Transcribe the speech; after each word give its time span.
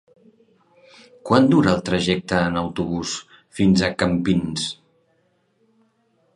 Quant 1.29 1.49
dura 1.51 1.73
el 1.75 1.83
trajecte 1.91 2.41
en 2.47 2.57
autobús 2.63 3.13
fins 3.61 3.87
a 3.89 3.93
Campins? 4.03 4.67